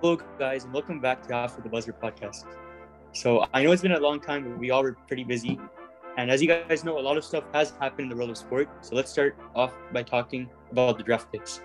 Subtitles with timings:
[0.00, 2.44] Hello, guys, and welcome back to After the Buzzer podcast.
[3.10, 5.58] So, I know it's been a long time, but we all were pretty busy.
[6.16, 8.38] And as you guys know, a lot of stuff has happened in the world of
[8.38, 8.68] sport.
[8.80, 11.62] So, let's start off by talking about the draft picks.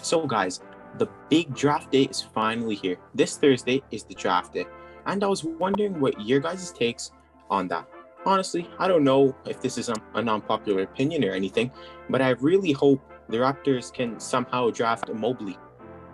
[0.00, 0.62] So, guys,
[0.96, 2.96] the big draft day is finally here.
[3.14, 4.64] This Thursday is the draft day.
[5.04, 7.12] And I was wondering what your guys' takes
[7.50, 7.86] on that.
[8.24, 11.70] Honestly, I don't know if this is a, an unpopular opinion or anything,
[12.08, 15.58] but I really hope the Raptors can somehow draft Mobley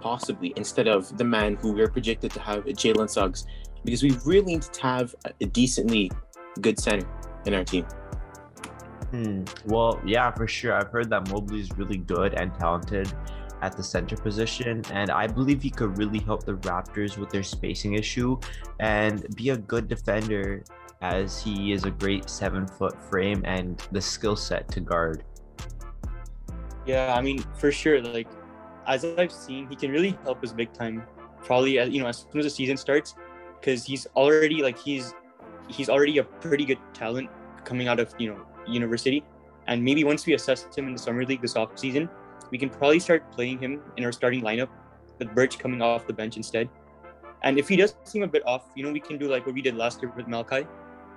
[0.01, 3.47] possibly instead of the man who we're projected to have, Jalen Suggs,
[3.85, 6.11] because we really need to have a decently
[6.61, 7.09] good center
[7.47, 7.85] in our team.
[9.11, 9.45] Hmm.
[9.67, 10.75] Well, yeah, for sure.
[10.75, 13.13] I've heard that Mobley is really good and talented
[13.63, 17.43] at the center position, and I believe he could really help the Raptors with their
[17.43, 18.39] spacing issue
[18.79, 20.65] and be a good defender
[21.03, 25.25] as he is a great seven foot frame and the skill set to guard.
[26.87, 28.01] Yeah, I mean, for sure.
[28.01, 28.29] Like,
[28.87, 31.03] as I've seen, he can really help us big time.
[31.45, 33.15] Probably, uh, you know, as soon as the season starts,
[33.61, 35.15] because he's already like he's
[35.69, 37.31] he's already a pretty good talent
[37.65, 39.25] coming out of you know university,
[39.67, 42.09] and maybe once we assess him in the summer league this off season,
[42.51, 44.69] we can probably start playing him in our starting lineup
[45.19, 46.69] with Birch coming off the bench instead.
[47.43, 49.55] And if he does seem a bit off, you know, we can do like what
[49.55, 50.67] we did last year with Malachi,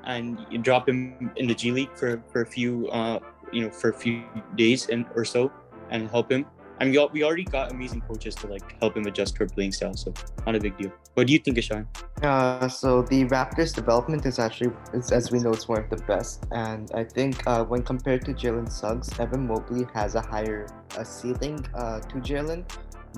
[0.05, 3.19] and drop him in the G League for for a few uh
[3.51, 4.23] you know for a few
[4.55, 5.51] days and or so,
[5.89, 6.45] and help him
[6.79, 9.71] and we, we already got amazing coaches to like help him adjust to our playing
[9.71, 10.13] style, so
[10.45, 10.91] not a big deal.
[11.13, 11.85] What do you think, Ishaan?
[12.23, 14.71] Uh, so the Raptors' development is actually,
[15.11, 16.45] as we know, it's one of the best.
[16.51, 21.03] And I think uh, when compared to Jalen Suggs, Evan Mobley has a higher uh,
[21.03, 22.65] ceiling uh, to Jalen.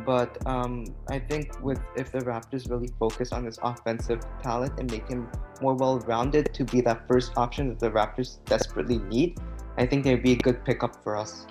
[0.05, 4.91] But um, I think with if the Raptors really focus on his offensive talent and
[4.91, 5.29] make him
[5.61, 9.39] more well-rounded to be that first option that the Raptors desperately need,
[9.77, 11.47] I think they'd be a good pickup for us.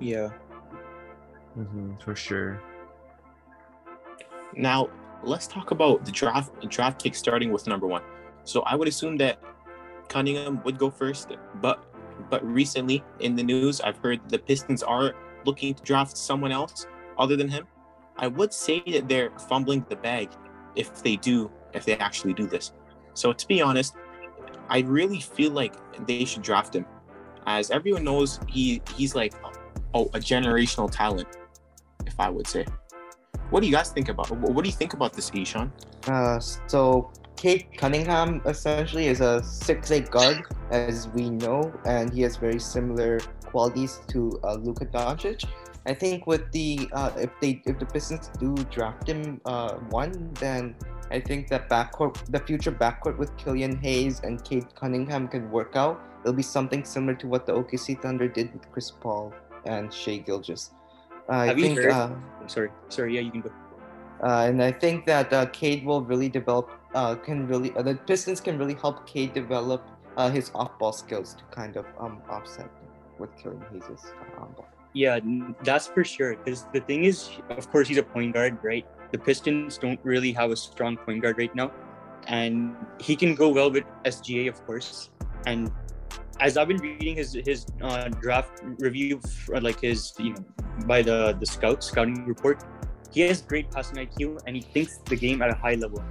[0.00, 0.30] Yeah.
[1.58, 2.62] Mm-hmm, for sure.
[4.54, 4.88] Now,
[5.22, 8.02] let's talk about the draft draft pick starting with number one.
[8.44, 9.42] So I would assume that
[10.08, 11.84] Cunningham would go first, but
[12.30, 15.14] but recently in the news, I've heard the Pistons are
[15.44, 16.86] looking to draft someone else
[17.18, 17.66] other than him.
[18.16, 20.30] I would say that they're fumbling the bag
[20.74, 22.72] if they do, if they actually do this.
[23.14, 23.94] So to be honest,
[24.68, 25.74] I really feel like
[26.06, 26.86] they should draft him,
[27.46, 29.34] as everyone knows he he's like
[29.94, 31.28] oh, a generational talent,
[32.06, 32.64] if I would say.
[33.50, 34.30] What do you guys think about?
[34.30, 35.70] What do you think about this, Ishaan?
[36.06, 42.36] Uh, so Cade Cunningham essentially is a six-eight guard, as we know, and he has
[42.36, 45.44] very similar qualities to uh, Luka Doncic.
[45.86, 50.34] I think with the uh, if they if the Pistons do draft him uh, one,
[50.34, 50.74] then
[51.10, 55.76] I think that backcourt, the future backcourt with Killian Hayes and Cade Cunningham can work
[55.76, 55.98] out.
[56.22, 59.32] It'll be something similar to what the OKC Thunder did with Chris Paul
[59.66, 60.70] and Shai Gilgeous.
[61.30, 61.92] Uh, I Have think, you heard?
[61.92, 62.10] uh,
[62.40, 62.70] I'm sorry.
[62.88, 63.14] Sorry.
[63.14, 63.50] Yeah, you can go.
[64.22, 66.70] uh, and I think that uh, Cade will really develop.
[66.94, 69.84] Uh, can really uh, the Pistons can really help Cade develop
[70.16, 72.70] uh, his off-ball skills to kind of um offset
[73.18, 74.66] with Killian Hayes' on-ball.
[74.94, 75.20] Yeah,
[75.62, 76.36] that's for sure.
[76.36, 78.86] Because the thing is, of course, he's a point guard, right?
[79.12, 81.72] The Pistons don't really have a strong point guard right now,
[82.26, 85.10] and he can go well with SGA, of course.
[85.46, 85.70] And
[86.40, 90.44] as I've been reading his his uh, draft review, for, like his you know
[90.86, 92.64] by the the scout scouting report,
[93.10, 96.02] he has great passing IQ and he thinks the game at a high level.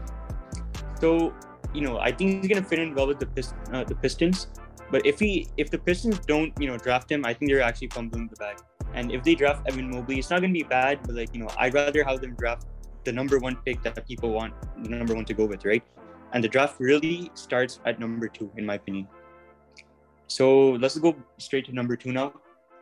[0.99, 1.33] So
[1.73, 4.47] you know, I think he's gonna fit in well with the Pist- uh, the Pistons.
[4.91, 7.89] But if he if the Pistons don't you know draft him, I think they're actually
[7.89, 8.57] fumbling the bag.
[8.93, 10.99] And if they draft Evan Mobley, it's not gonna be bad.
[11.03, 12.67] But like you know, I'd rather have them draft
[13.03, 15.83] the number one pick that people want the number one to go with, right?
[16.33, 19.07] And the draft really starts at number two, in my opinion.
[20.27, 22.33] So let's go straight to number two now.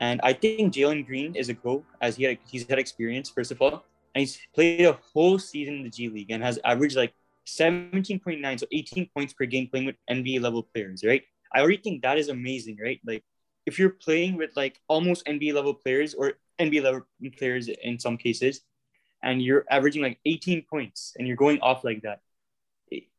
[0.01, 3.51] And I think Jalen Green is a go as he had, he's had experience first
[3.51, 6.97] of all, and he's played a whole season in the G League and has averaged
[6.97, 7.13] like
[7.47, 11.23] 17.9, so 18 points per game playing with NBA level players, right?
[11.53, 12.99] I already think that is amazing, right?
[13.05, 13.23] Like
[13.65, 17.01] if you're playing with like almost NBA level players or NBA level
[17.37, 18.61] players in some cases,
[19.23, 22.19] and you're averaging like 18 points and you're going off like that,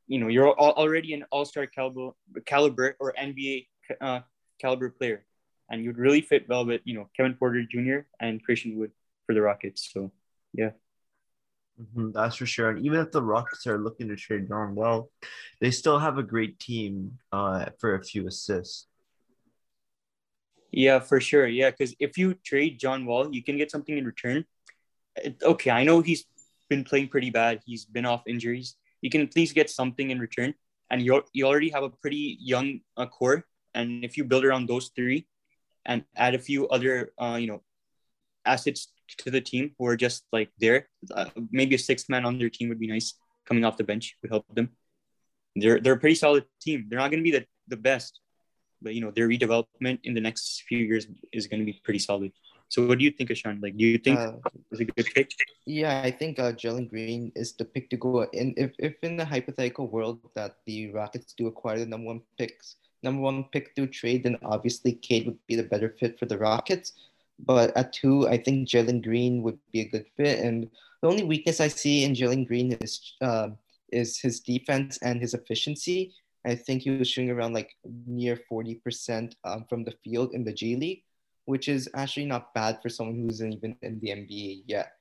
[0.06, 2.12] you know, you're already an all-star caliber,
[2.44, 3.66] caliber or NBA
[4.00, 4.20] uh,
[4.60, 5.24] caliber player,
[5.70, 8.06] and you'd really fit well with you know Kevin Porter Jr.
[8.20, 8.92] and Christian Wood
[9.26, 9.90] for the Rockets.
[9.92, 10.12] So
[10.52, 10.70] yeah,
[11.80, 12.70] Mhm, that's for sure.
[12.70, 15.10] And even if the Rockets are looking to trade John Wall,
[15.60, 18.86] they still have a great team uh, for a few assists.
[20.72, 21.70] yeah, for sure, yeah.
[21.70, 24.44] Because if you trade John Wall, you can get something in return.
[25.16, 26.24] It- okay, I know he's
[26.68, 27.60] been playing pretty bad.
[27.66, 28.76] He's been off injuries.
[29.02, 30.54] You can at least get something in return,
[30.90, 33.44] and you you already have a pretty young uh, core.
[33.76, 35.28] And if you build around those three,
[35.86, 37.62] and add a few other, uh, you know,
[38.44, 40.88] assets to the team who are just like there.
[41.14, 43.14] Uh, maybe a sixth man on their team would be nice.
[43.46, 44.70] Coming off the bench would help them.
[45.54, 46.86] They're they're a pretty solid team.
[46.88, 48.18] They're not going to be the, the best,
[48.82, 52.02] but you know their redevelopment in the next few years is going to be pretty
[52.02, 52.32] solid.
[52.68, 53.62] So what do you think, Ishaan?
[53.62, 54.42] Like, do you think Uh,
[54.74, 55.30] it's a good pick?
[55.70, 58.26] Yeah, I think uh, Jalen Green is the pick to go.
[58.34, 58.54] in.
[58.58, 62.74] if, if in the hypothetical world that the Rockets do acquire the number one picks,
[63.02, 66.38] number one pick through trade, then obviously Cade would be the better fit for the
[66.38, 66.92] Rockets.
[67.38, 70.40] But at two, I think Jalen Green would be a good fit.
[70.40, 70.70] And
[71.02, 73.50] the only weakness I see in Jalen Green is uh,
[73.92, 76.14] is his defense and his efficiency.
[76.44, 77.76] I think he was shooting around like
[78.06, 81.02] near forty percent um, from the field in the G League,
[81.44, 84.92] which is actually not bad for someone who isn't even in the NBA yet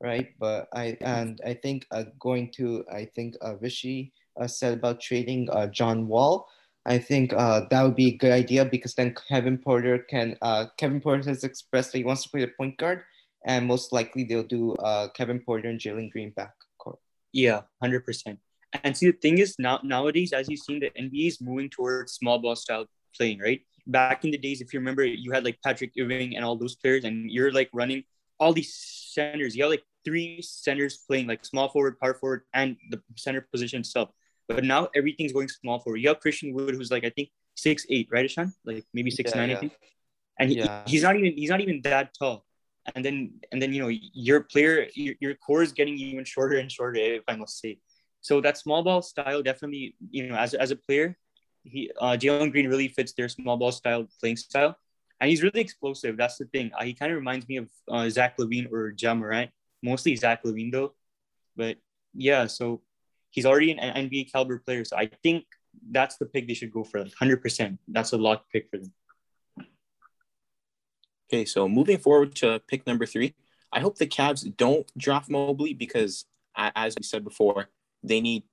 [0.00, 0.28] right?
[0.38, 5.00] But I and I think uh, going to I think uh, Rishi uh, said about
[5.00, 6.46] trading uh, John Wall.
[6.86, 10.66] I think uh, that would be a good idea because then Kevin Porter can uh,
[10.76, 13.02] Kevin Porter has expressed that he wants to play the point guard,
[13.46, 16.98] and most likely they'll do uh, Kevin Porter and Jalen Green back court.
[17.32, 18.38] Yeah, hundred percent.
[18.82, 22.12] And see, the thing is now nowadays, as you've seen, the NBA is moving towards
[22.12, 22.86] small ball style
[23.16, 23.60] playing, right?
[23.86, 26.74] Back in the days, if you remember, you had like Patrick Ewing and all those
[26.74, 28.04] players, and you're like running
[28.38, 29.56] all these centers.
[29.56, 33.80] You have like three centers playing like small forward, power forward, and the center position
[33.80, 34.10] itself.
[34.48, 37.86] But now everything's going small for You have Christian Wood, who's like I think six
[37.90, 38.52] eight, right, Ishaan?
[38.64, 39.72] Like maybe six Yeah, nine, I think.
[40.38, 40.82] And he, Yeah.
[40.86, 42.44] he's not even he's not even that tall.
[42.94, 46.56] And then and then you know your player your, your core is getting even shorter
[46.58, 47.78] and shorter, if I must say.
[48.20, 51.16] So that small ball style definitely, you know, as, as a player,
[51.62, 54.76] he uh, Jalen Green really fits their small ball style playing style,
[55.20, 56.16] and he's really explosive.
[56.16, 56.70] That's the thing.
[56.78, 59.50] Uh, he kind of reminds me of uh, Zach LaVine or Ja Morant,
[59.82, 60.94] mostly Zach LaVine though.
[61.56, 61.76] But
[62.14, 62.82] yeah, so
[63.34, 64.84] he's already an NBA caliber player.
[64.84, 65.44] So I think
[65.90, 67.80] that's the pick they should go for, like hundred percent.
[67.88, 68.92] That's a lock pick for them.
[71.28, 73.34] Okay, so moving forward to pick number three,
[73.72, 76.26] I hope the Cavs don't draft Mobley because,
[76.56, 77.70] as we said before,
[78.04, 78.44] they need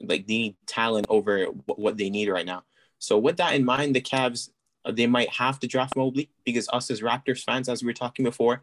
[0.00, 2.62] like they need talent over what they need right now.
[3.00, 4.50] So with that in mind, the Cavs
[4.84, 7.94] uh, they might have to draft Mobley because us as Raptors fans, as we were
[8.04, 8.62] talking before,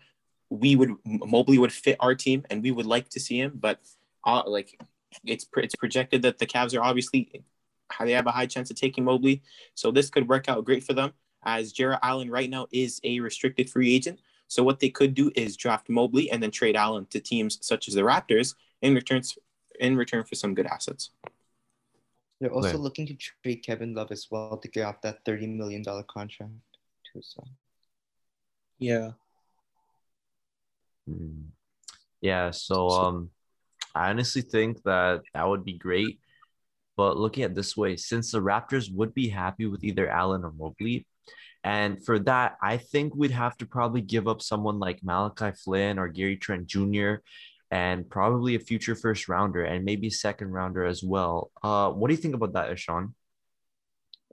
[0.49, 3.79] we would Mobley would fit our team and we would like to see him, but
[4.23, 4.79] uh, like
[5.23, 7.43] it's it's projected that the Cavs are obviously
[7.99, 9.41] they have a high chance of taking Mobley,
[9.73, 11.13] so this could work out great for them
[11.43, 14.19] as Jarrett Allen right now is a restricted free agent.
[14.49, 17.87] So what they could do is draft Mobley and then trade Allen to teams such
[17.87, 19.37] as the Raptors in returns
[19.79, 21.11] in return for some good assets.
[22.39, 22.79] They're also Right.
[22.79, 26.51] looking to trade Kevin Love as well to get off that thirty million dollar contract
[27.11, 27.21] too.
[27.21, 27.43] So
[28.79, 29.11] Yeah.
[31.09, 31.47] Mm.
[32.21, 33.31] Yeah, so um
[33.97, 36.19] I honestly think that that would be great.
[36.95, 40.51] But looking at this way, since the Raptors would be happy with either Allen or
[40.51, 41.05] Mobley,
[41.63, 45.99] and for that, I think we'd have to probably give up someone like Malachi Flynn
[45.99, 47.15] or Gary Trent Jr.
[47.71, 51.51] and probably a future first rounder and maybe second rounder as well.
[51.61, 53.13] Uh, what do you think about that, Ishaan?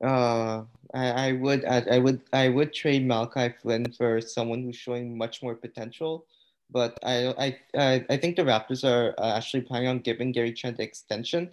[0.02, 4.76] uh, I, I would I, I would I would trade Malachi Flynn for someone who's
[4.76, 6.26] showing much more potential.
[6.70, 10.78] But I I I, think the Raptors are uh, actually planning on giving Gary Trent
[10.78, 11.50] the extension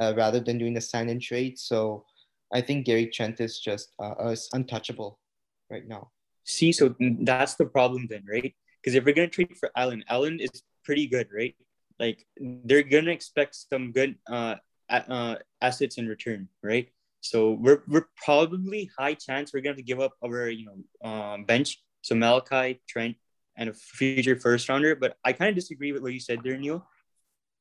[0.00, 1.58] uh, rather than doing the sign and trade.
[1.58, 2.04] So
[2.52, 5.18] I think Gary Trent is just uh, is untouchable
[5.70, 6.10] right now.
[6.44, 8.54] See, so that's the problem then, right?
[8.80, 11.54] Because if we're gonna trade for Allen, Allen is pretty good, right?
[11.98, 14.56] Like they're gonna expect some good uh,
[14.88, 16.88] uh assets in return, right?
[17.20, 21.10] So we're we're probably high chance we're gonna have to give up our you know
[21.10, 21.82] um, bench.
[22.02, 23.16] So Malachi, Trent,
[23.58, 24.96] and a future first rounder.
[24.96, 26.86] But I kind of disagree with what you said there, Neel.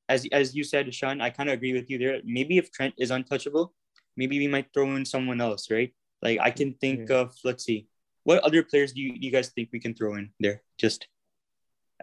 [0.07, 2.21] As as you said, Sean, I kind of agree with you there.
[2.23, 3.73] Maybe if Trent is untouchable,
[4.15, 5.91] maybe we might throw in someone else, right?
[6.21, 7.89] Like I can think of let's see,
[8.23, 11.07] what other players do you, you guys think we can throw in there just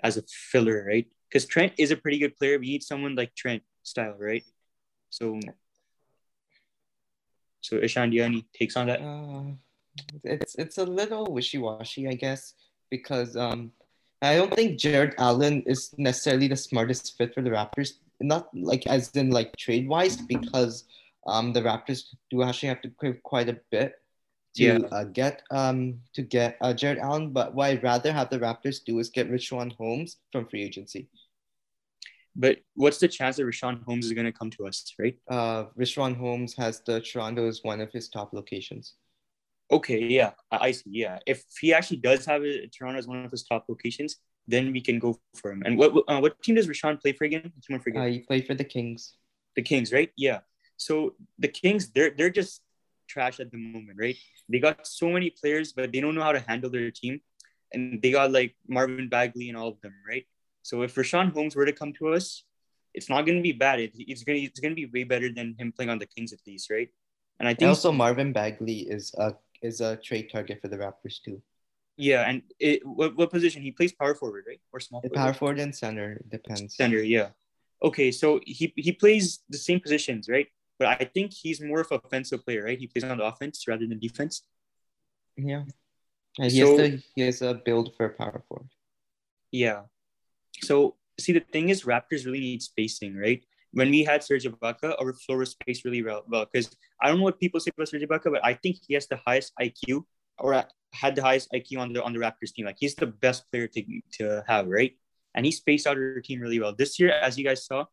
[0.03, 1.07] as a filler, right?
[1.29, 2.59] Because Trent is a pretty good player.
[2.59, 4.45] We need someone like Trent style, right?
[5.11, 5.39] So,
[7.61, 9.01] so Ishaan, do you have any takes on that?
[9.01, 9.55] Uh,
[10.25, 12.55] it's it's a little wishy washy, I guess,
[12.91, 13.73] because um,
[14.23, 17.95] I don't think Jarrett Allen is necessarily the smartest fit for the Raptors.
[18.21, 20.85] Not like as in like trade wise, because
[21.27, 23.95] um, the Raptors do actually have to give quite a bit
[24.57, 24.79] to Yeah.
[24.93, 27.31] uh, get um to get uh, Jarrett Allen.
[27.33, 31.09] But what I'd rather have the Raptors do is get Richaun Holmes from free agency.
[32.37, 35.17] But what's the chance that Richaun Holmes is going to come to us, right?
[35.29, 38.95] Uh, Richaun Holmes has the Toronto as one of his top locations.
[39.71, 40.91] Okay, yeah, I, I see.
[40.91, 44.17] Yeah, if he actually does have a, Toronto as one of his top locations,
[44.47, 45.63] then we can go for him.
[45.65, 47.53] And what uh, what team does Richaun play for again?
[47.73, 48.03] I forget.
[48.03, 49.15] Uh, he played for the Kings.
[49.57, 50.11] the Kings, right?
[50.17, 50.41] Yeah.
[50.77, 52.61] So the Kings, they're they're just
[53.09, 54.17] trash at the moment, right?
[54.49, 57.21] They got so many players, but they don't know how to handle their team.
[57.73, 60.25] and they got like Marvin Bagley and all of them, right?
[60.63, 62.45] So if Richaun Holmes were to come to us,
[62.95, 63.81] it's not going to be bad.
[63.81, 66.07] It, it's going to it's going to be way better than him playing on the
[66.07, 66.89] Kings at least, right?
[67.41, 69.35] And I And think also Marvin Bagley is a
[69.69, 71.39] is a trade target for the Raptors too.
[71.97, 75.17] yeah, and it what, what position he plays power forward, right, or small forward?
[75.21, 76.77] power forward and center depends.
[76.77, 77.29] center, yeah.
[77.89, 80.49] Okay, so he he plays the same positions, right?
[80.79, 82.79] But I think he's more of an offensive player, right?
[82.85, 84.43] He plays on the offense rather than defense.
[85.37, 85.65] Yeah.
[86.43, 88.71] And he So- has to he has a build for power forward.
[89.53, 89.81] Yeah.
[90.69, 93.43] So see, the thing is, Raptors really need spacing, right?
[93.75, 96.23] When we had Serge Ibaka, our floor was spaced really well.
[96.29, 96.71] Because
[97.03, 99.21] I don't know what people say about Serge Ibaka, but I think he has the
[99.27, 100.05] highest IQ
[100.39, 102.67] or had the highest IQ on the on the Raptors team.
[102.67, 103.83] Like he's the best player to
[104.19, 104.93] to have, right?
[105.35, 106.75] And he spaced out our team really well.
[106.75, 107.87] This year, as you guys saw,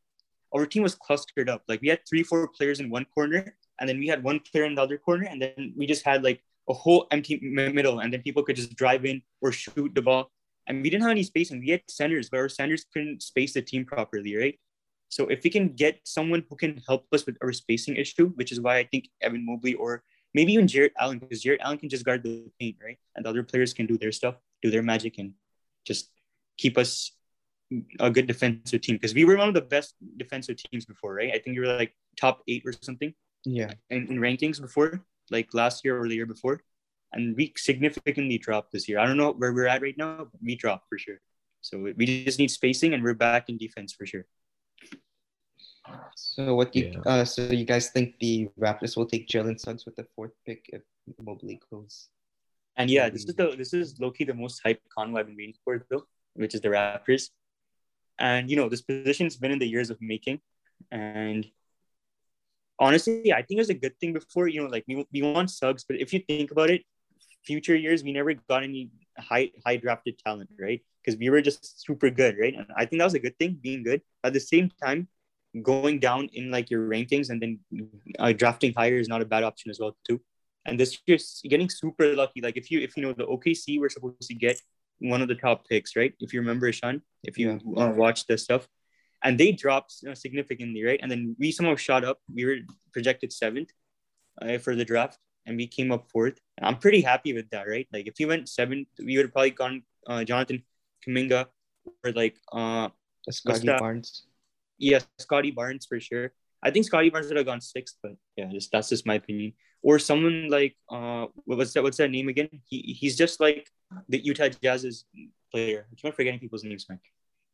[0.54, 1.64] our team was clustered up.
[1.68, 4.66] Like we had three, four players in one corner, and then we had one player
[4.66, 8.14] in the other corner, and then we just had like a whole empty middle, and
[8.14, 10.30] then people could just drive in or shoot the ball
[10.68, 11.60] and we didn't have any spacing.
[11.60, 14.60] We had centers, but our centers couldn't space the team properly, right?
[15.12, 18.50] So if we can get someone who can help us with our spacing issue, which
[18.52, 20.04] is why I think Evan Mobley or
[20.34, 22.98] maybe even Jarrett Allen, because Jarrett Allen can just guard the paint, right?
[23.16, 25.34] And the other players can do their stuff, do their magic, and
[25.86, 26.08] just
[26.58, 27.12] keep us
[28.00, 28.96] a good defensive team.
[28.96, 31.32] Because we were one of the best defensive teams before, right?
[31.36, 33.14] I think we were like top eight or something
[33.44, 33.74] Yeah.
[33.90, 36.64] in, in rankings before, like last year or the year before.
[37.12, 38.98] And we significantly dropped this year.
[39.00, 41.20] I don't know where we're at right now, but we dropped for sure.
[41.60, 44.26] So we just need spacing and we're back in defense for sure.
[46.16, 47.02] So what do you Yeah.
[47.06, 50.70] uh so you guys think the Raptors will take Jalen Suggs with the fourth pick
[50.72, 50.82] if
[51.20, 52.10] Mobley goes?
[52.78, 55.38] And yeah, this is the this is low key the most hyped convo I've been
[55.38, 57.30] waiting for though, which is the Raptors.
[58.20, 60.40] And you know, this position's been in the years of making.
[60.92, 61.46] And
[62.80, 65.52] honestly, I think it was a good thing before, you know, like we, we want
[65.52, 66.84] Suggs, but if you think about it,
[67.46, 70.82] future years we never got any high high drafted talent, right?
[71.04, 72.54] Because we were just super good, right?
[72.56, 74.02] And I think that was a good thing, being good.
[74.24, 75.08] At the same time,
[75.62, 77.60] going down in like your rankings and then
[78.20, 80.22] uh, drafting higher is not a bad option as well too.
[80.66, 82.42] And this year's getting super lucky.
[82.42, 84.62] Like if you if you know the OKC we're supposed to get
[85.00, 86.14] one of the top picks, right?
[86.20, 88.68] If you remember, Sean, if you uh, watch the stuff,
[89.24, 91.00] and they dropped you know, significantly, right?
[91.02, 92.20] And then we somehow shot up.
[92.34, 92.58] We were
[92.94, 93.70] projected seventh
[94.42, 96.40] uh, for the draft, and we came up fourth.
[96.62, 97.88] I'm pretty happy with that, right?
[97.92, 100.64] Like if we went seventh, we would have probably gone uh, Jonathan
[101.06, 101.48] Kuminga
[102.04, 102.90] or like uh
[103.30, 103.68] Scotty?
[103.68, 104.24] Barnes.
[104.82, 106.34] Yeah, Scotty Barnes for sure.
[106.64, 109.54] I think Scotty Barnes would have gone sixth, but yeah, just that's just my opinion.
[109.86, 111.84] Or someone like uh, what- what's that?
[111.86, 112.50] What's that name again?
[112.66, 113.70] He he's just like
[114.10, 115.06] the Utah Jazz's
[115.54, 115.86] player.
[115.86, 117.00] I keep forgetting people's names, man.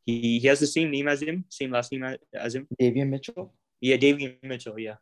[0.08, 2.04] He he has the same name as him, same last name
[2.34, 2.68] as him.
[2.80, 3.52] Davion Mitchell.
[3.84, 4.80] Yeah, Davion Mitchell.
[4.80, 4.96] Yeah,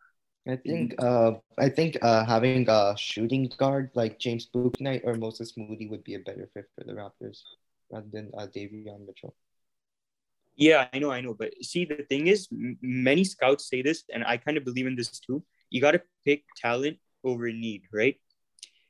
[0.50, 5.54] I think uh I think uh having a shooting guard like James Bouknight or Moses
[5.58, 7.42] Moody would be a better fit for the Raptors
[7.94, 9.34] rather than uh Davion Mitchell.
[10.56, 11.34] Yeah, I know, I know.
[11.34, 14.88] But see, the thing is, m- many scouts say this, and I kind of believe
[14.88, 15.44] in this too.
[15.70, 18.16] You got to pick talent over need, right?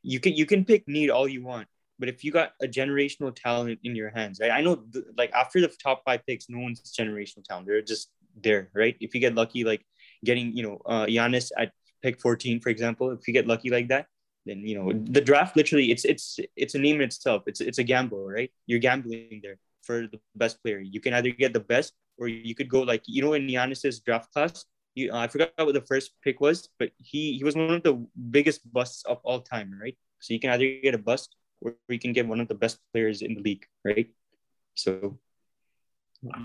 [0.04, 1.68] You can you can pick need all you want,
[1.98, 4.52] but if you got a generational talent in your hands, right?
[4.52, 4.84] I know,
[5.18, 7.68] like after the top five picks, no one's generational talent.
[7.68, 8.96] They're just there, right?
[9.00, 9.84] If you get lucky, like
[10.24, 11.72] getting, you know, uh, Giannis at
[12.04, 14.08] pick 14, for example, if you get lucky like that,
[14.46, 17.44] then you know the draft literally it's it's it's a name in itself.
[17.48, 18.52] It's it's a gamble, right?
[18.68, 20.80] You're gambling there for the best player.
[20.80, 24.00] You can either get the best, or you could go like you know in Giannis's
[24.02, 24.66] draft class.
[24.96, 27.84] You, uh, I forgot what the first pick was, but he he was one of
[27.84, 28.02] the
[28.32, 29.96] biggest busts of all time, right?
[30.20, 32.80] So you can either get a bust, or you can get one of the best
[32.92, 34.08] players in the league, right?
[34.76, 35.20] So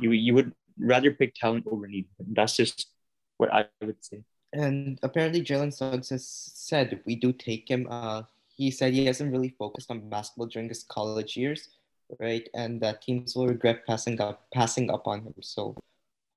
[0.00, 2.06] you you would rather pick talent over need.
[2.18, 2.88] That's just
[3.36, 4.22] what I would say.
[4.52, 8.22] And apparently Jalen Suggs has said we do take him, uh
[8.60, 11.79] he said he hasn't really focused on basketball during his college years,
[12.18, 12.48] right?
[12.54, 15.34] And that teams will regret passing up passing up on him.
[15.40, 15.76] So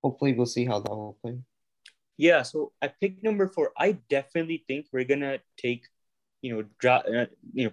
[0.03, 1.37] hopefully we'll see how that will play.
[2.17, 5.87] Yeah, so at pick number four, I definitely think we're gonna take,
[6.41, 7.71] you know, dra- uh, you know,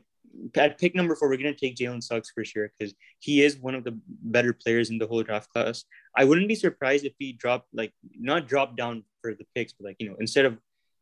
[0.55, 3.75] at pick number four, we're gonna take Jalen Suggs for sure because he is one
[3.75, 5.85] of the better players in the whole draft class.
[6.17, 9.87] I wouldn't be surprised if he dropped like not drop down for the picks, but
[9.87, 10.59] like you know, instead of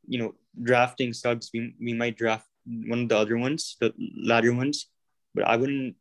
[0.06, 4.52] you know drafting Suggs, we we might draft one of the other ones, the latter
[4.52, 4.86] ones.
[5.34, 5.94] But I wouldn't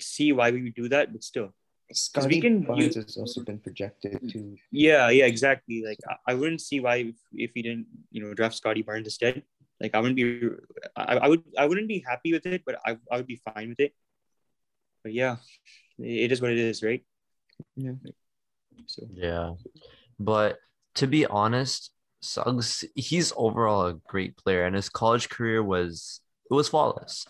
[0.00, 1.12] see why we would do that.
[1.12, 1.54] But still,
[1.88, 5.84] Because we can Barnes use- has also been projected to Yeah, yeah, exactly.
[5.86, 9.06] Like I, I wouldn't see why if, if he didn't, you know, draft Scotty Barnes
[9.06, 9.42] instead.
[9.80, 10.48] Like I wouldn't be,
[10.96, 13.68] I, I would, I wouldn't be happy with it, but I, I would be fine
[13.68, 13.94] with it.
[15.04, 15.36] But yeah,
[15.98, 17.04] it is what it is, right?
[17.76, 17.92] Yeah.
[18.86, 19.54] So Yeah.
[20.18, 20.58] But
[20.96, 26.54] to be honest, Suggs, he's overall a great player and his college career was it
[26.54, 27.26] was flawless.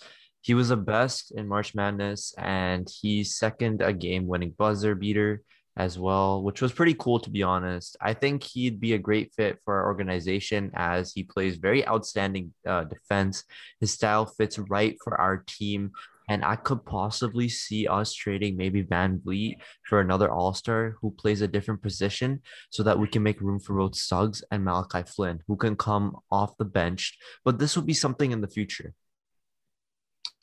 [0.47, 5.43] He was the best in March Madness, and he second a game-winning buzzer beater
[5.77, 7.97] as well, which was pretty cool to be honest.
[8.01, 12.55] I think he'd be a great fit for our organization as he plays very outstanding
[12.65, 13.43] uh, defense.
[13.81, 15.91] His style fits right for our team.
[16.29, 19.57] And I could possibly see us trading maybe VanVleet
[19.89, 23.59] for another All Star who plays a different position so that we can make room
[23.59, 27.19] for both Suggs and Malachi Flynn, who can come off the bench.
[27.45, 28.95] But this will be something in the future.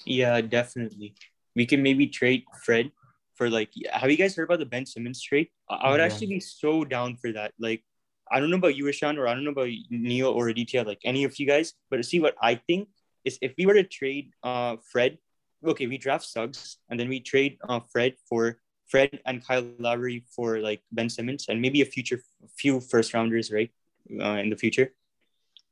[0.05, 1.15] Yeah, definitely.
[1.55, 2.91] We can maybe trade Fred
[3.35, 3.71] for like.
[3.91, 5.49] Have you guys heard about the Ben Simmons trade?
[5.69, 6.05] I would Yeah.
[6.07, 7.53] actually be so down for that.
[7.59, 7.83] Like,
[8.31, 10.99] I don't know about you, Ishaan, or I don't know about Neel or Aditya, like
[11.03, 11.73] any of you guys.
[11.89, 12.89] But see, what I think
[13.23, 15.17] is if we were to trade uh Fred,
[15.63, 20.25] okay, we draft Suggs and then we trade uh Fred for Fred and Kyle Lowry
[20.35, 22.19] for like Ben Simmons and maybe a future
[22.57, 23.71] few first rounders, right?
[24.11, 24.93] Uh, in the future,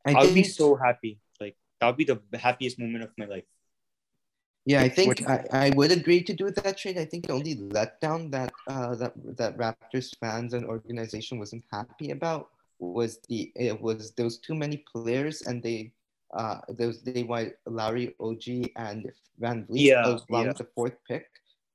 [0.05, 1.19] I would be so happy.
[1.39, 3.43] Like that would be the happiest moment of my life.
[4.65, 6.97] Yeah, I think I, I would agree to do that trade.
[6.97, 12.11] I think the only letdown that uh, that that Raptors fans and organization wasn't happy
[12.11, 15.91] about was the it was there was too many players and they
[16.33, 20.47] uh those they why Lowry, OG, and VanVleet Yeah, along yeah.
[20.49, 21.27] with the fourth pick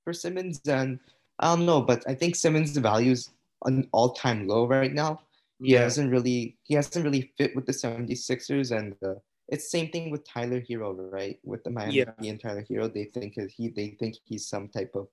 [0.04, 0.60] for Simmons.
[0.66, 1.00] And
[1.40, 3.30] I don't know, but I think Simmons' value is
[3.64, 5.20] an all time low right now.
[5.60, 10.10] He hasn't really he hasn't really fit with the 76ers and the it's same thing
[10.10, 11.38] with Tyler Herro, right?
[11.44, 12.12] With the Miami Yeah.
[12.18, 15.08] And Tyler Herro, they think he they think he's some type of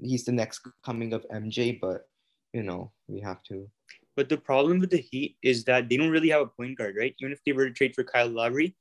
[0.00, 2.08] he's the next coming of MJ, but
[2.52, 3.68] you know we have to.
[4.16, 6.96] But the problem with the Heat is that they don't really have a point guard,
[6.98, 7.14] right?
[7.20, 8.74] Even if they were to trade for Kyle Lowry,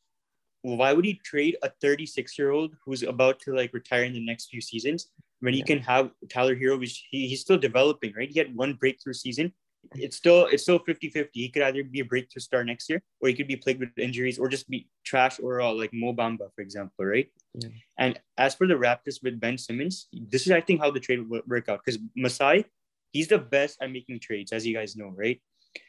[0.61, 4.25] why would he trade a 36 year old who's about to like retire in the
[4.25, 5.09] next few seasons
[5.41, 5.65] when he Yeah.
[5.65, 8.31] can have Tyler Herro, which he, he's still developing, right?
[8.31, 9.53] He had one breakthrough season.
[9.95, 11.29] It's still it's still 50-50.
[11.33, 13.97] He could either be a breakthrough star next year, or he could be plagued with
[13.97, 17.27] injuries, or just be trash or uh, like Mo Bamba, for example, right?
[17.53, 17.69] Yeah.
[17.97, 21.27] And as for the Raptors with Ben Simmons, this is I think how the trade
[21.27, 22.65] will work out because Masai,
[23.11, 25.41] he's the best at making trades, as you guys know, right?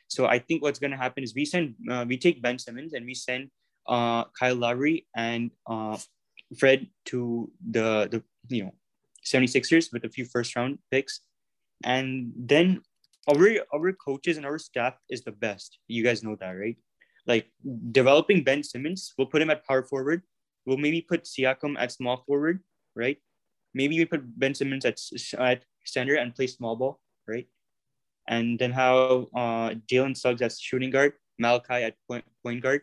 [0.08, 3.06] So I think what's gonna happen is we send uh, we take Ben Simmons and
[3.06, 3.50] we send
[3.88, 5.98] uh, Kyle Lowry and uh,
[6.58, 8.74] Fred to the the you know
[9.26, 11.20] 76ers with a few first round picks.
[11.84, 12.82] And then
[13.28, 15.78] our our coaches and our staff is the best.
[15.88, 16.76] You guys know that, right?
[17.26, 17.50] Like
[17.90, 20.22] developing Ben Simmons, we'll put him at power forward.
[20.64, 22.60] We'll maybe put Siakam at small forward,
[22.94, 23.18] right?
[23.74, 24.98] Maybe we put Ben Simmons at,
[25.38, 27.46] at center and play small ball, right?
[28.28, 32.82] And then how uh, Jalen Suggs at shooting guard, Malachi at point, point guard,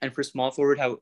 [0.00, 0.98] and for small forward, how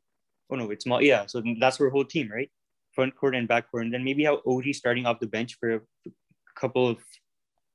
[0.51, 1.27] oh no, it's small, yeah.
[1.27, 2.51] So that's our whole team, right?
[2.95, 5.75] Front court and back court, and then maybe how OG starting off the bench for
[5.75, 5.81] a
[6.55, 6.99] couple of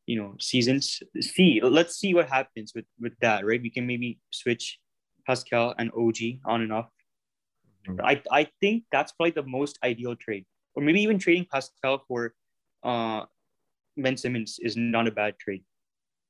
[0.08, 1.04] you know seasons.
[1.22, 3.62] See, let's see what happens with with that, right?
[3.62, 4.80] We can maybe switch
[5.28, 6.90] Pascal and OG on and off.
[7.88, 8.00] Mhm.
[8.04, 12.34] I I think that's probably the most ideal trade, or maybe even trading Pascal for
[12.84, 13.26] uh
[13.98, 15.64] Ben Simmons is not a bad trade.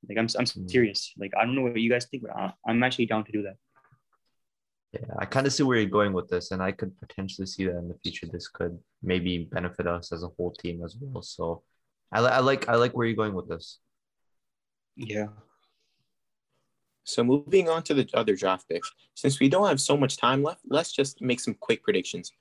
[0.09, 0.69] Like I'm I'm Mhm.
[0.69, 1.13] serious.
[1.17, 3.43] Like I don't know what you guys think, but I, I'm actually down to do
[3.43, 3.57] that.
[4.93, 7.65] Yeah, I kind of see where you're going with this, and I could potentially see
[7.65, 8.25] that in the future.
[8.25, 11.21] This could maybe benefit us as a whole team as well.
[11.21, 11.63] So,
[12.11, 13.79] I, I like I like where you're going with this.
[14.95, 15.27] Yeah.
[17.03, 20.43] So moving on to the other draft picks, since we don't have so much time
[20.43, 22.33] left, let's just make some quick predictions.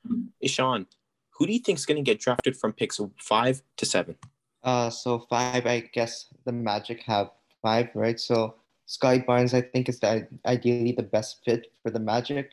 [0.44, 0.86] Ishaan,
[1.30, 4.16] who do you think is going to get drafted from picks five to seven?
[4.64, 7.30] Uh, so five, I guess the Magic have
[7.62, 8.18] five, right?
[8.18, 12.50] So Scotty Barnes, I think, is the, ideally the best fit for the Magic.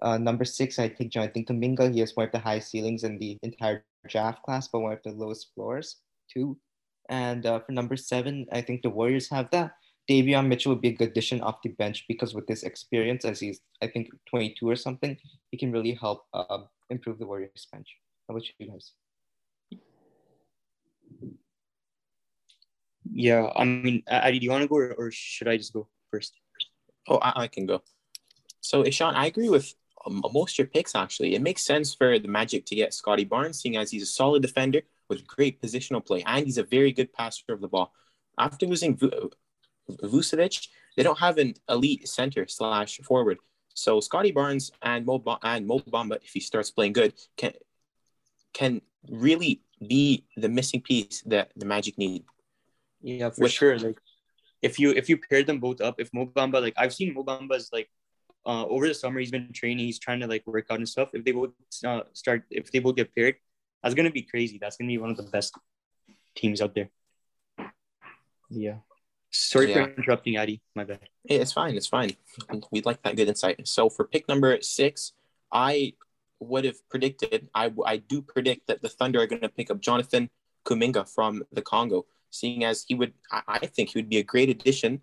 [0.00, 1.92] Uh, number six, I think Jonathan Kuminga.
[1.92, 5.02] He has one of the highest ceilings in the entire draft class, but one of
[5.02, 5.96] the lowest floors,
[6.32, 6.58] too.
[7.08, 9.72] And uh, for number seven, I think the Warriors have that.
[10.08, 13.40] Davion Mitchell would be a good addition off the bench because with this experience, as
[13.40, 15.16] he's, I think, 22 or something,
[15.50, 17.96] he can really help uh, improve the Warriors bench.
[18.28, 18.92] How about you guys?
[23.12, 23.50] Yeah.
[23.54, 26.34] I mean, Adi, do you want to go or, or should I just go first?
[27.08, 27.82] Oh, I, I can go.
[28.60, 29.74] So Ishaan, I agree with
[30.06, 30.94] um, most of your picks.
[30.94, 34.06] Actually, it makes sense for the Magic to get Scotty Barnes, seeing as he's a
[34.06, 37.92] solid defender with great positional play, and he's a very good passer of the ball.
[38.38, 39.30] After losing Vu-
[39.90, 43.38] Vucevic, they don't have an elite center slash forward.
[43.74, 47.52] So Scotty Barnes and Mo Ba- and Mo Bamba, if he starts playing good, can
[48.54, 52.24] can really be the missing piece that the Magic need.
[53.02, 53.78] Yeah, for Which- sure.
[53.78, 53.98] Like
[54.62, 57.24] if you if you pair them both up, if Mo Bamba like I've seen Mo
[57.24, 57.88] Bamba's like
[58.46, 61.10] uh over the summer he's been training, he's trying to like work out and stuff.
[61.14, 61.50] If they both
[61.84, 63.36] uh, start if they both get paired,
[63.82, 64.58] that's gonna be crazy.
[64.60, 65.54] That's gonna be one of the best
[66.34, 66.90] teams out there.
[68.50, 68.78] Yeah.
[69.30, 69.84] Sorry Yeah.
[69.86, 70.60] for interrupting, Adi.
[70.74, 71.08] My bad.
[71.24, 71.76] Hey, it's fine.
[71.76, 72.16] It's fine.
[72.70, 73.66] We'd like that good insight.
[73.68, 75.12] So for pick number six,
[75.52, 75.94] I
[76.40, 79.80] would have predicted, I, I do predict that the Thunder are going to pick up
[79.80, 80.30] Jonathan
[80.64, 84.24] Kuminga from the Congo, seeing as he would, I, I think he would be a
[84.24, 85.02] great addition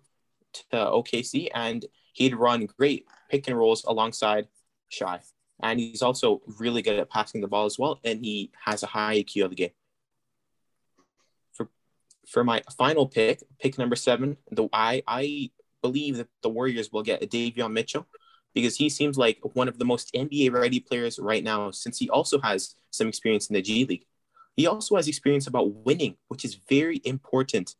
[0.52, 4.48] to OKC and he'd run great pick and rolls alongside
[4.88, 5.20] Shai.
[5.62, 8.86] And he's also really good at passing the ball as well, and he has a
[8.86, 9.70] high IQ of the game.
[11.52, 11.68] For
[12.28, 15.50] for my final pick, pick number seven, the I I
[15.82, 18.06] believe that the Warriors will get a Davion Mitchell
[18.54, 22.08] because he seems like one of the most NBA ready players right now, since he
[22.10, 24.04] also has some experience in the G League.
[24.56, 27.76] He also has experience about winning, which is very important,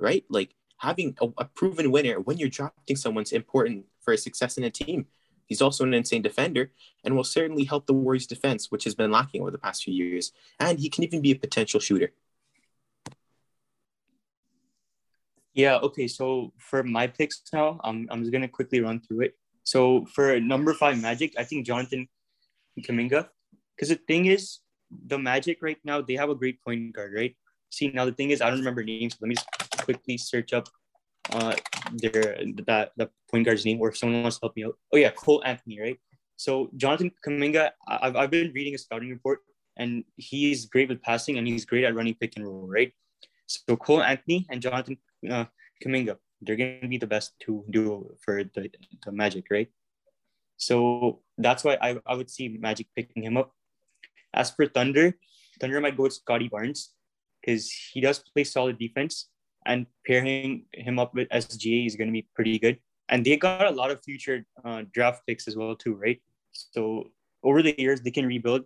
[0.00, 0.24] right?
[0.28, 4.70] Like having a, a proven winner when you're drafting someone's important for success in a
[4.70, 5.06] team.
[5.46, 6.72] He's also an insane defender
[7.04, 9.94] and will certainly help the Warriors' defense, which has been lacking over the past few
[9.94, 10.32] years.
[10.60, 12.12] And he can even be a potential shooter.
[15.54, 16.06] Yeah, okay.
[16.06, 19.38] So for my picks now, I'm, I'm just going to quickly run through it.
[19.64, 22.08] So for number five Magic, I think Jonathan
[22.78, 23.28] Kuminga.
[23.74, 24.58] Because the thing is,
[24.90, 27.34] the Magic right now, they have a great point guard, right?
[27.70, 29.16] See, now the thing is, I don't remember names.
[29.20, 29.48] Let me just
[29.84, 30.68] quickly search up
[31.32, 31.54] uh
[31.92, 34.76] their that the point guard's name or if someone wants to help me out.
[34.92, 35.98] Oh yeah, Cole Anthony, right?
[36.36, 39.40] So Jonathan Kuminga, I've, I've been reading a scouting report
[39.76, 42.92] and he's great with passing and he's great at running pick and roll, right?
[43.46, 44.98] So Cole Anthony and Jonathan
[45.30, 45.46] uh,
[45.84, 48.70] Kuminga, they're going to be the best to do for the,
[49.04, 49.68] the Magic, right?
[50.58, 53.52] So that's why I, I would see Magic picking him up.
[54.34, 55.16] As for Thunder,
[55.60, 56.92] Thunder might go with Scotty Barnes
[57.40, 59.28] because he does play solid defense
[59.66, 62.78] and pairing him up with SGA is going to be pretty good.
[63.08, 66.20] And they got a lot of future uh, draft picks as well too, right?
[66.52, 67.04] So
[67.42, 68.62] over the years they can rebuild.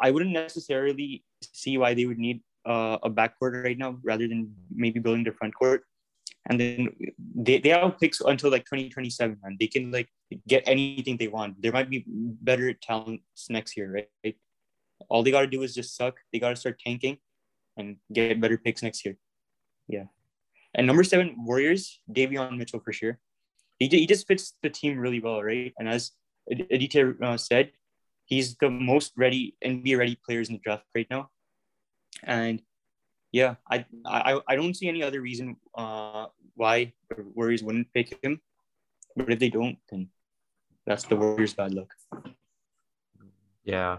[0.00, 4.54] I wouldn't necessarily see why they would need uh, a backcourt right now rather than
[4.70, 5.84] maybe building their front court.
[6.48, 6.88] And then
[7.34, 10.08] they, they have picks until like 2027 and they can like
[10.46, 11.60] get anything they want.
[11.60, 14.36] There might be better talents next year, right?
[15.08, 16.16] All they got to do is just suck.
[16.32, 17.18] They got to start tanking
[17.76, 19.16] and get better picks next year.
[19.88, 20.04] Yeah.
[20.76, 23.18] And number seven, Warriors, Davion Mitchell for sure.
[23.78, 25.72] He, he just fits the team really well, right?
[25.78, 26.12] And as
[26.50, 27.72] Aditya uh, said,
[28.26, 31.30] he's the most ready and NBA ready players in the draft right now.
[32.22, 32.62] And
[33.32, 38.16] yeah, I I, I don't see any other reason uh, why the Warriors wouldn't pick
[38.22, 38.40] him.
[39.16, 40.08] But if they don't, then
[40.86, 41.92] that's the Warriors' bad luck.
[43.64, 43.98] Yeah.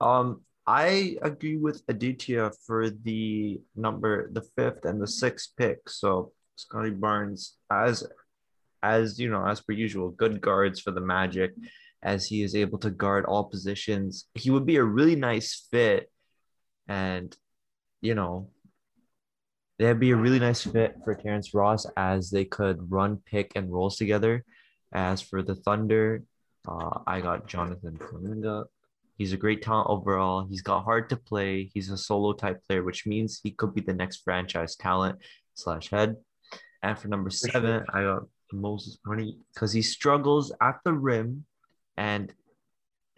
[0.00, 5.88] Um, I agree with Aditya for the number, the fifth and the sixth pick.
[5.88, 8.04] So Scotty Barnes, as
[8.82, 11.52] as you know, as per usual, good guards for the Magic,
[12.02, 14.26] as he is able to guard all positions.
[14.34, 16.10] He would be a really nice fit,
[16.88, 17.36] and
[18.00, 18.50] you know,
[19.78, 23.72] that'd be a really nice fit for Terrence Ross as they could run pick and
[23.72, 24.44] rolls together.
[24.92, 26.22] As for the Thunder,
[26.66, 28.64] uh, I got Jonathan Kuminga
[29.16, 30.46] He's a great talent overall.
[30.48, 31.70] He's got hard to play.
[31.72, 35.18] He's a solo type player, which means he could be the next franchise talent
[35.54, 36.16] slash head.
[36.82, 41.44] And for number seven, I got Moses Moody because he struggles at the rim
[41.96, 42.32] and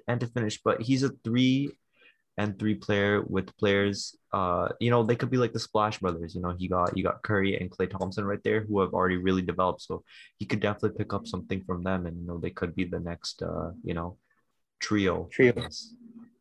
[0.06, 1.70] and to finish, but he's a three
[2.38, 4.16] and three player with players.
[4.32, 6.34] Uh, you know, they could be like the Splash Brothers.
[6.34, 9.16] You know, he got you got Curry and Klay Thompson right there who have already
[9.16, 9.82] really developed.
[9.82, 10.04] So
[10.38, 13.00] he could definitely pick up something from them, and you know, they could be the
[13.00, 14.16] next uh, you know,
[14.80, 15.28] trio.
[15.30, 15.54] Trio.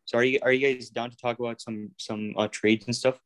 [0.06, 2.96] So are you are you guys down to talk about some some uh, trades and
[2.96, 3.20] stuff?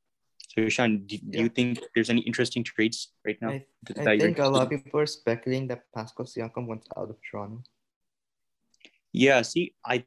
[0.50, 3.52] So Sean, do, do you think there's any interesting trades right now?
[3.52, 7.18] I, I think a lot of people are speculating that Pascal Siakam wants out of
[7.22, 7.64] Toronto.
[9.14, 10.04] Yeah, see, I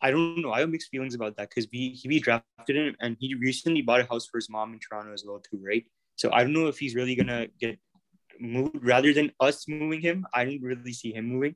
[0.00, 0.52] I don't know.
[0.52, 4.00] I have mixed feelings about that because we he drafted him and he recently bought
[4.00, 5.84] a house for his mom in Toronto as well too, right?
[6.16, 7.78] So I don't know if he's really gonna get
[8.40, 10.26] moved rather than us moving him.
[10.34, 11.54] I don't really see him moving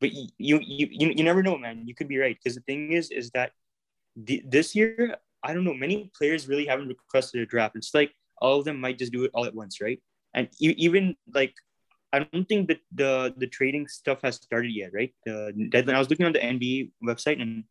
[0.00, 1.86] but you you you, you never know, man.
[1.86, 3.52] You could be right because the thing is, is that
[4.16, 5.74] the, this year I don't know.
[5.74, 7.76] Many players really haven't requested a draft.
[7.76, 10.00] It's like all of them might just do it all at once, right?
[10.34, 11.54] And you, even like
[12.12, 15.14] I don't think that the the trading stuff has started yet, right?
[15.24, 15.96] The deadline.
[15.96, 17.64] I was looking on the NBA website and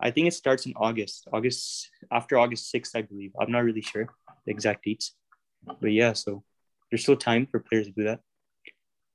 [0.00, 1.28] I think it starts in August.
[1.32, 3.32] August after August 6th, I believe.
[3.40, 4.08] I'm not really sure
[4.46, 5.14] the exact dates.
[5.80, 6.44] But yeah, so
[6.90, 8.20] there's still time for players to do that.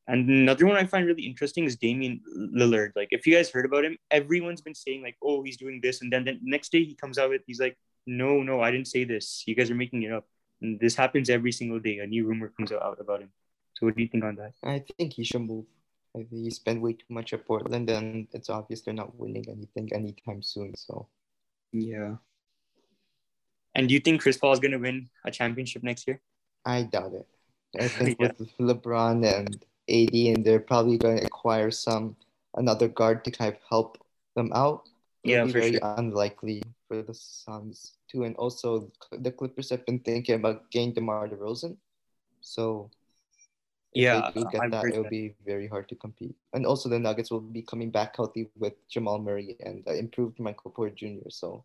[0.08, 2.92] And another one I find really interesting is Damian Lillard.
[2.96, 6.02] Like, if you guys heard about him, everyone's been saying like, "Oh, he's doing this,"
[6.02, 8.88] and then the next day he comes out with, he's like, "No, no, I didn't
[8.88, 9.44] say this.
[9.48, 10.28] You guys are making it up."
[10.62, 12.00] And this happens every single day.
[12.00, 13.32] A new rumor comes out about him.
[13.76, 14.54] So, what do you think on that?
[14.64, 15.66] I think he should move.
[16.16, 19.46] I think he spent way too much at Portland, and it's obvious they're not winning
[19.48, 20.76] anything anytime soon.
[20.76, 21.08] So,
[21.72, 22.16] yeah.
[23.74, 26.22] And do you think Chris Paul is going to win a championship next year?
[26.66, 27.28] I doubt it.
[27.80, 28.32] I think yeah.
[28.38, 32.16] with LeBron and AD, and they're probably going to acquire some
[32.56, 33.98] another guard to kind of help
[34.36, 34.88] them out.
[35.24, 35.96] Yeah, It'd be for very sure.
[35.98, 41.30] unlikely for the Suns too, and also the Clippers have been thinking about getting DeMar
[41.30, 41.78] DeRozan.
[42.42, 42.92] So
[43.94, 46.36] if Yeah, they do get I've that, it'll be very hard to compete.
[46.54, 50.40] And also the Nuggets will be coming back healthy with Jamal Murray and uh, improved
[50.40, 51.30] Michael Porter Jr.
[51.30, 51.64] So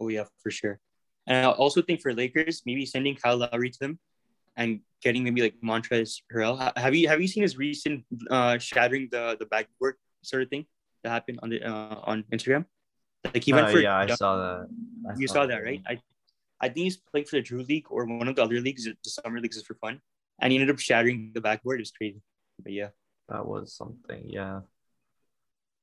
[0.00, 0.78] Oh yeah, for sure.
[1.26, 3.98] And I also think for Lakers, maybe sending Kyle Lowry to them
[4.56, 6.56] and getting maybe like Montrezl Harrell.
[6.76, 10.66] Have you have you seen his recent uh, shattering the the backboard sort of thing
[11.02, 12.64] that happened on the uh, on Instagram?
[13.24, 14.68] Like he went Uh, for yeah, I saw that.
[15.08, 15.82] I you saw that right?
[15.86, 16.00] I
[16.60, 19.10] I think he's playing for the Drew League or one of the other leagues, the
[19.10, 20.00] summer leagues is for fun,
[20.40, 21.80] and he ended up shattering the backboard.
[21.80, 22.22] It was crazy,
[22.62, 22.90] but yeah.
[23.28, 24.24] That was something.
[24.30, 24.60] Yeah.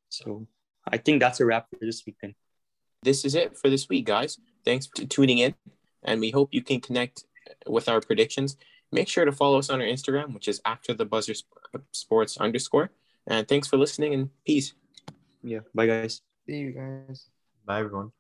[0.10, 0.48] So
[0.88, 2.34] I think that's a wrap for this week then.
[3.04, 4.40] This is it for this week, guys.
[4.66, 5.54] Thanks for tuning in,
[6.04, 7.26] and we hope you can connect
[7.68, 8.58] with our predictions.
[8.92, 11.34] Make sure to follow us on our Instagram, which is after the buzzer
[11.92, 12.92] sports underscore.
[13.28, 14.74] And thanks for listening and peace.
[15.42, 15.60] Yeah.
[15.74, 16.22] Bye guys.
[16.48, 17.28] see you guys.
[17.66, 18.12] Bye, everyone.